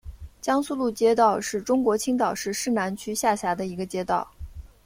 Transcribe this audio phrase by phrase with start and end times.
[0.41, 4.27] 江苏路街道是中国青岛市市南区下辖的一个街道。